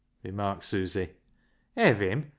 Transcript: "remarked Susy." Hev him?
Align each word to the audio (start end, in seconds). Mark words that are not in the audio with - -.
"remarked 0.23 0.63
Susy." 0.65 1.09
Hev 1.77 1.99
him? 1.99 2.29